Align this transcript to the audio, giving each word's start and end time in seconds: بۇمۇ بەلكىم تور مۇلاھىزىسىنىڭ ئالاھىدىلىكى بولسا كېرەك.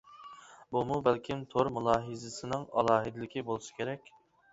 بۇمۇ 0.77 0.95
بەلكىم 1.07 1.43
تور 1.51 1.69
مۇلاھىزىسىنىڭ 1.75 2.65
ئالاھىدىلىكى 2.79 3.45
بولسا 3.51 3.77
كېرەك. 3.81 4.11